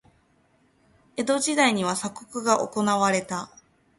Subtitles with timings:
[1.15, 3.51] 江戸時代には鎖国が行われた。